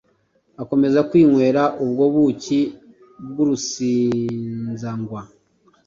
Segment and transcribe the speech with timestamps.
[0.61, 2.59] akomeza kwinywera ubwo buki
[3.27, 5.21] bw’urusinzagwa,